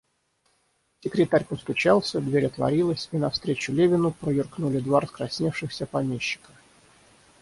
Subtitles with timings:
[1.03, 6.51] Секретарь постучался, дверь отворилась, и навстречу Левину проюркнули два раскрасневшиеся помещика.